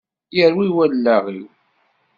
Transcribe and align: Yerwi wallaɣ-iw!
Yerwi 0.35 0.67
wallaɣ-iw! 0.75 1.47